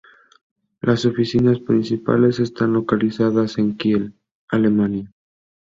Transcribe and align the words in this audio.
Las 0.81 1.05
oficinas 1.05 1.59
principales 1.59 2.39
están 2.39 2.73
localizadas 2.73 3.59
en 3.59 3.77
Kiel, 3.77 4.15
Alemania. 4.49 5.13